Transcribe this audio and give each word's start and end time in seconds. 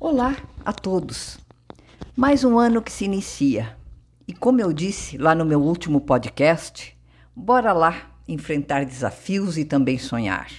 Olá 0.00 0.36
a 0.64 0.72
todos! 0.72 1.40
Mais 2.14 2.44
um 2.44 2.56
ano 2.56 2.80
que 2.80 2.92
se 2.92 3.04
inicia. 3.04 3.76
E 4.28 4.32
como 4.32 4.60
eu 4.60 4.72
disse 4.72 5.18
lá 5.18 5.34
no 5.34 5.44
meu 5.44 5.60
último 5.60 6.00
podcast, 6.00 6.96
bora 7.34 7.72
lá 7.72 8.12
enfrentar 8.28 8.84
desafios 8.84 9.58
e 9.58 9.64
também 9.64 9.98
sonhar. 9.98 10.52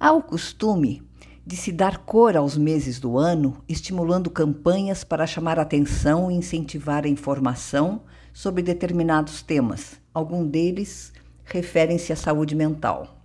Há 0.00 0.10
o 0.10 0.24
costume 0.24 1.08
de 1.46 1.54
se 1.54 1.70
dar 1.70 1.98
cor 1.98 2.36
aos 2.36 2.56
meses 2.56 2.98
do 2.98 3.16
ano, 3.16 3.62
estimulando 3.68 4.28
campanhas 4.28 5.04
para 5.04 5.24
chamar 5.24 5.60
atenção 5.60 6.28
e 6.28 6.34
incentivar 6.34 7.04
a 7.04 7.08
informação 7.08 8.02
sobre 8.32 8.60
determinados 8.60 9.40
temas. 9.40 10.00
Alguns 10.12 10.50
deles 10.50 11.12
referem-se 11.44 12.12
à 12.12 12.16
saúde 12.16 12.56
mental. 12.56 13.20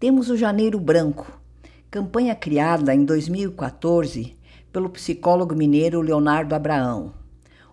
Temos 0.00 0.28
o 0.30 0.36
Janeiro 0.36 0.80
Branco, 0.80 1.38
campanha 1.90 2.34
criada 2.34 2.94
em 2.94 3.02
2014 3.02 4.36
pelo 4.70 4.90
psicólogo 4.90 5.54
mineiro 5.54 6.02
Leonardo 6.02 6.54
Abraão. 6.54 7.14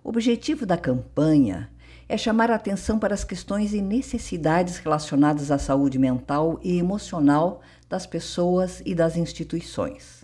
O 0.01 0.07
objetivo 0.07 0.65
da 0.65 0.77
campanha 0.77 1.69
é 2.07 2.17
chamar 2.17 2.49
a 2.49 2.55
atenção 2.55 2.97
para 2.97 3.13
as 3.13 3.25
questões 3.25 3.73
e 3.73 3.81
necessidades 3.81 4.77
relacionadas 4.77 5.51
à 5.51 5.57
saúde 5.57 5.99
mental 5.99 6.57
e 6.63 6.77
emocional 6.77 7.61
das 7.89 8.05
pessoas 8.05 8.81
e 8.85 8.95
das 8.95 9.17
instituições. 9.17 10.23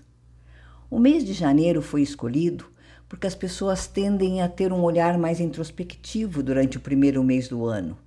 O 0.89 0.97
mês 0.97 1.25
de 1.25 1.33
janeiro 1.33 1.81
foi 1.81 2.01
escolhido 2.01 2.71
porque 3.09 3.27
as 3.27 3.35
pessoas 3.35 3.87
tendem 3.87 4.41
a 4.41 4.47
ter 4.47 4.71
um 4.71 4.83
olhar 4.83 5.17
mais 5.17 5.41
introspectivo 5.41 6.41
durante 6.41 6.77
o 6.77 6.81
primeiro 6.81 7.21
mês 7.21 7.49
do 7.49 7.65
ano 7.65 7.97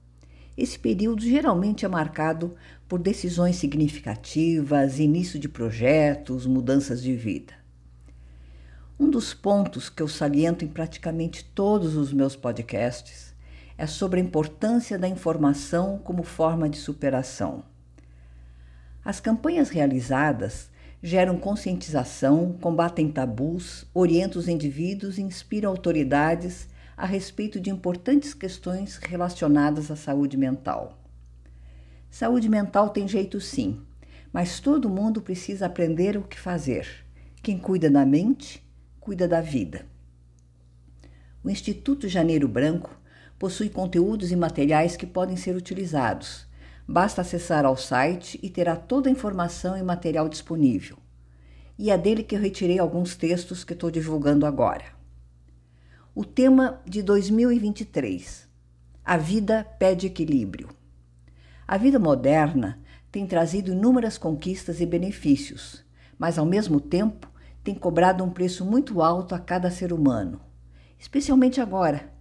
esse 0.57 0.79
período 0.79 1.23
geralmente 1.23 1.85
é 1.85 1.89
marcado 1.89 2.55
por 2.89 2.99
decisões 2.99 3.57
significativas, 3.57 4.99
início 4.99 5.39
de 5.39 5.49
projetos, 5.49 6.47
mudanças 6.47 7.03
de 7.03 7.15
vida. 7.15 7.55
Um 8.99 9.11
dos 9.11 9.35
pontos 9.35 9.89
que 9.89 10.03
eu 10.03 10.09
saliento 10.09 10.65
em 10.65 10.69
praticamente 10.69 11.45
todos 11.55 11.97
os 11.97 12.13
meus 12.13 12.37
podcasts 12.37 13.35
é 13.77 13.87
sobre 13.87 14.21
a 14.21 14.23
importância 14.23 14.99
da 14.99 15.09
informação 15.09 15.99
como 15.99 16.23
forma 16.23 16.69
de 16.69 16.77
superação. 16.77 17.65
As 19.05 19.19
campanhas 19.19 19.69
realizadas 19.69 20.71
geram 21.03 21.39
conscientização, 21.39 22.57
combatem 22.61 23.11
tabus, 23.11 23.85
orientam 23.93 24.41
os 24.41 24.49
indivíduos 24.49 25.19
e 25.19 25.23
inspiram 25.23 25.71
autoridades 25.71 26.69
a 26.97 27.05
respeito 27.05 27.61
de 27.61 27.69
importantes 27.69 28.33
questões 28.33 28.97
relacionadas 28.97 29.91
à 29.91 29.97
saúde 29.97 30.37
mental. 30.37 31.04
Saúde 32.15 32.49
mental 32.49 32.91
tem 32.91 33.09
jeito 33.09 33.41
sim, 33.41 33.81
mas 34.33 34.61
todo 34.61 34.89
mundo 34.89 35.21
precisa 35.21 35.67
aprender 35.67 36.17
o 36.17 36.23
que 36.23 36.39
fazer. 36.39 36.87
Quem 37.43 37.59
cuida 37.59 37.91
da 37.91 38.07
mente, 38.07 38.65
cuida 39.01 39.27
da 39.27 39.41
vida. 39.41 39.85
O 41.43 41.51
Instituto 41.51 42.07
Janeiro 42.07 42.47
Branco 42.47 42.97
possui 43.37 43.69
conteúdos 43.69 44.31
e 44.31 44.37
materiais 44.37 44.97
que 44.97 45.09
podem 45.09 45.37
ser 45.37 45.57
utilizados. 45.57 46.47
Basta 46.87 47.23
acessar 47.23 47.65
ao 47.65 47.77
site 47.77 48.39
e 48.41 48.49
terá 48.49 48.77
toda 48.77 49.09
a 49.09 49.13
informação 49.13 49.77
e 49.77 49.83
material 49.83 50.29
disponível. 50.29 50.97
E 51.77 51.91
é 51.91 51.99
dele 51.99 52.23
que 52.23 52.37
eu 52.37 52.41
retirei 52.41 52.79
alguns 52.79 53.17
textos 53.17 53.65
que 53.65 53.73
estou 53.73 53.91
divulgando 53.91 54.47
agora. 54.47 54.85
O 56.15 56.25
tema 56.25 56.81
de 56.87 57.03
2023: 57.03 58.49
A 59.05 59.17
vida 59.17 59.67
pede 59.81 60.07
equilíbrio. 60.07 60.69
A 61.67 61.79
vida 61.79 61.99
moderna 61.99 62.79
tem 63.11 63.27
trazido 63.27 63.73
inúmeras 63.73 64.19
conquistas 64.19 64.83
e 64.83 64.87
benefícios, 64.87 65.83
mas 66.19 66.39
ao 66.39 66.45
mesmo 66.45 66.79
tempo 66.79 67.27
tem 67.63 67.75
cobrado 67.75 68.23
um 68.23 68.29
preço 68.29 68.67
muito 68.67 69.01
alto 69.01 69.35
a 69.35 69.39
cada 69.39 69.71
ser 69.71 69.91
humano, 69.91 70.39
especialmente 70.99 71.63
agora, 71.63 72.13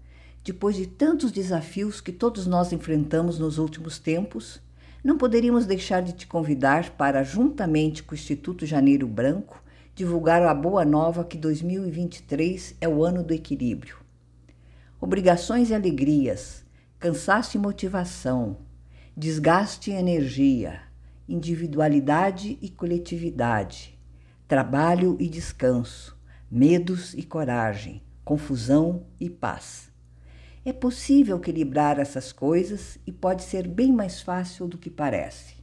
depois 0.46 0.78
de 0.78 0.88
tantos 0.88 1.30
desafios 1.30 2.00
que 2.00 2.14
todos 2.14 2.48
nós 2.48 2.72
enfrentamos 2.72 3.38
nos 3.38 3.58
últimos 3.58 4.00
tempos. 4.00 4.62
Não 5.04 5.18
poderíamos 5.18 5.66
deixar 5.66 6.02
de 6.02 6.14
te 6.14 6.26
convidar 6.26 6.92
para, 6.92 7.22
juntamente 7.22 8.02
com 8.02 8.14
o 8.14 8.18
Instituto 8.18 8.66
Janeiro 8.66 9.06
Branco, 9.06 9.62
divulgaram 9.94 10.48
a 10.48 10.54
boa 10.54 10.86
nova 10.86 11.26
que 11.26 11.38
2023 11.38 12.76
é 12.80 12.88
o 12.88 13.04
ano 13.04 13.22
do 13.22 13.34
equilíbrio. 13.34 13.98
Obrigações 15.02 15.70
e 15.70 15.76
alegrias, 15.76 16.64
cansaço 16.98 17.58
e 17.58 17.60
motivação, 17.60 18.58
desgaste 19.16 19.92
e 19.92 19.94
energia, 19.94 20.82
individualidade 21.30 22.58
e 22.60 22.68
coletividade, 22.68 23.96
trabalho 24.48 25.16
e 25.20 25.30
descanso, 25.30 26.18
medos 26.50 27.14
e 27.14 27.22
coragem, 27.22 28.02
confusão 28.26 29.06
e 29.20 29.30
paz. 29.30 29.92
É 30.66 30.74
possível 30.74 31.38
equilibrar 31.38 32.00
essas 32.00 32.32
coisas 32.32 32.98
e 33.06 33.12
pode 33.12 33.44
ser 33.44 33.68
bem 33.68 33.92
mais 33.92 34.20
fácil 34.20 34.68
do 34.68 34.80
que 34.80 34.90
parece. 34.90 35.58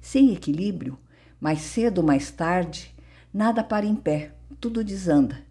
Sem 0.00 0.32
equilíbrio, 0.32 0.96
mais 1.40 1.62
cedo 1.62 1.98
ou 1.98 2.04
mais 2.04 2.30
tarde, 2.30 2.94
nada 3.34 3.64
para 3.64 3.84
em 3.84 3.96
pé, 3.96 4.32
tudo 4.60 4.84
desanda. 4.84 5.44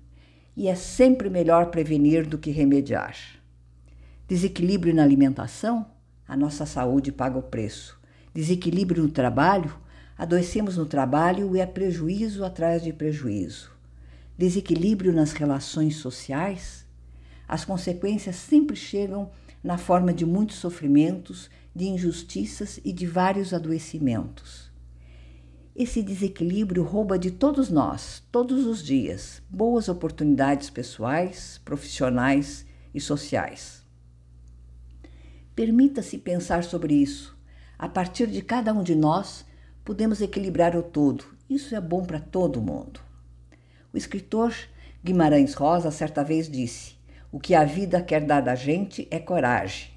E 0.56 0.69
é 0.69 0.75
sempre 0.75 1.29
melhor 1.29 1.66
prevenir 1.66 2.25
do 2.25 2.38
que 2.38 2.50
remediar. 2.50 3.17
Desequilíbrio 4.25 4.96
na 4.96 5.03
alimentação, 5.03 5.85
a 6.28 6.36
nossa 6.36 6.66
saúde 6.66 7.12
paga 7.12 7.38
o 7.38 7.44
preço. 7.44 8.00
Desequilíbrio 8.34 9.03
no 9.03 9.09
trabalho, 9.09 9.75
adoecemos 10.18 10.78
no 10.78 10.86
trabalho 10.86 11.56
e 11.56 11.59
é 11.59 11.66
prejuízo 11.66 12.44
atrás 12.44 12.84
de 12.84 12.91
prejuízo. 12.91 13.72
Desequilíbrio 14.38 15.14
nas 15.14 15.31
relações 15.31 15.97
sociais, 15.97 16.85
as 17.47 17.64
consequências 17.64 18.35
sempre 18.35 18.75
chegam 18.75 19.30
na 19.64 19.78
forma 19.78 20.14
de 20.14 20.25
muitos 20.25 20.58
sofrimentos, 20.58 21.50
de 21.74 21.85
injustiças 21.85 22.80
e 22.84 22.91
de 22.91 23.06
vários 23.06 23.53
adoecimentos. 23.53 24.72
Esse 25.75 26.02
desequilíbrio 26.02 26.84
rouba 26.84 27.19
de 27.19 27.31
todos 27.31 27.69
nós, 27.69 28.24
todos 28.31 28.66
os 28.66 28.81
dias, 28.81 29.41
boas 29.50 29.90
oportunidades 29.90 30.69
pessoais, 30.69 31.59
profissionais 31.66 32.66
e 32.94 33.02
sociais. 33.02 33.84
Permita-se 35.55 36.17
pensar 36.17 36.66
sobre 36.66 36.93
isso. 36.93 37.38
A 37.79 37.88
partir 37.88 38.27
de 38.27 38.41
cada 38.41 38.73
um 38.73 38.83
de 38.83 38.93
nós, 38.93 39.45
podemos 39.85 40.21
equilibrar 40.21 40.75
o 40.75 40.83
todo. 40.83 41.23
Isso 41.49 41.73
é 41.75 41.79
bom 41.79 42.03
para 42.03 42.19
todo 42.19 42.61
mundo. 42.61 42.99
O 43.93 43.97
escritor 43.97 44.53
Guimarães 45.01 45.53
Rosa 45.53 45.91
certa 45.91 46.23
vez 46.25 46.49
disse: 46.49 46.95
O 47.31 47.39
que 47.39 47.55
a 47.55 47.63
vida 47.63 48.01
quer 48.01 48.25
dar 48.25 48.41
da 48.41 48.53
gente 48.53 49.07
é 49.09 49.17
coragem. 49.17 49.91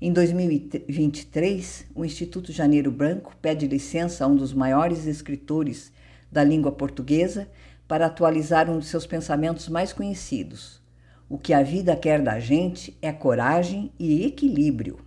Em 0.00 0.12
2023, 0.12 1.86
o 1.92 2.04
Instituto 2.04 2.52
Janeiro 2.52 2.92
Branco 2.92 3.34
pede 3.42 3.66
licença 3.66 4.24
a 4.24 4.28
um 4.28 4.36
dos 4.36 4.52
maiores 4.52 5.06
escritores 5.06 5.92
da 6.30 6.44
língua 6.44 6.70
portuguesa 6.70 7.50
para 7.88 8.06
atualizar 8.06 8.70
um 8.70 8.78
de 8.78 8.86
seus 8.86 9.06
pensamentos 9.06 9.68
mais 9.68 9.92
conhecidos. 9.92 10.80
O 11.30 11.36
que 11.36 11.52
a 11.52 11.62
vida 11.62 11.94
quer 11.94 12.22
da 12.22 12.40
gente 12.40 12.96
é 13.02 13.12
coragem 13.12 13.92
e 13.98 14.24
equilíbrio. 14.24 14.98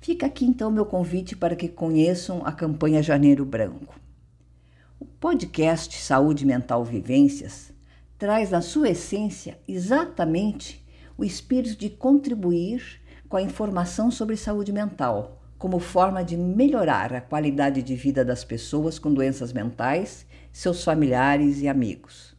Fica 0.00 0.26
aqui 0.26 0.44
então 0.44 0.70
meu 0.70 0.86
convite 0.86 1.34
para 1.34 1.56
que 1.56 1.66
conheçam 1.66 2.46
a 2.46 2.52
campanha 2.52 3.02
Janeiro 3.02 3.44
Branco. 3.44 3.98
O 5.00 5.04
podcast 5.04 6.00
Saúde 6.00 6.46
Mental 6.46 6.84
Vivências 6.84 7.72
traz 8.16 8.52
na 8.52 8.60
sua 8.60 8.90
essência 8.90 9.58
exatamente 9.66 10.86
o 11.18 11.24
espírito 11.24 11.76
de 11.76 11.90
contribuir 11.90 13.00
com 13.28 13.36
a 13.36 13.42
informação 13.42 14.12
sobre 14.12 14.36
saúde 14.36 14.72
mental, 14.72 15.42
como 15.58 15.80
forma 15.80 16.22
de 16.22 16.36
melhorar 16.36 17.12
a 17.12 17.20
qualidade 17.20 17.82
de 17.82 17.96
vida 17.96 18.24
das 18.24 18.44
pessoas 18.44 18.96
com 18.96 19.12
doenças 19.12 19.52
mentais, 19.52 20.24
seus 20.52 20.84
familiares 20.84 21.60
e 21.62 21.66
amigos. 21.66 22.36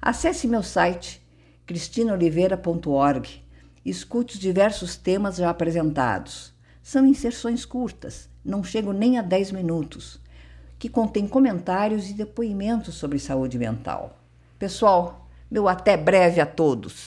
Acesse 0.00 0.48
meu 0.48 0.62
site 0.62 1.27
cristinaoliveira.org 1.68 3.42
escute 3.84 4.36
os 4.36 4.40
diversos 4.40 4.96
temas 4.96 5.36
já 5.36 5.50
apresentados. 5.50 6.54
São 6.82 7.04
inserções 7.04 7.66
curtas, 7.66 8.26
não 8.42 8.64
chegam 8.64 8.94
nem 8.94 9.18
a 9.18 9.22
10 9.22 9.52
minutos, 9.52 10.18
que 10.78 10.88
contêm 10.88 11.28
comentários 11.28 12.08
e 12.08 12.14
depoimentos 12.14 12.94
sobre 12.94 13.18
saúde 13.18 13.58
mental. 13.58 14.18
Pessoal, 14.58 15.28
meu 15.50 15.68
até 15.68 15.94
breve 15.94 16.40
a 16.40 16.46
todos! 16.46 17.06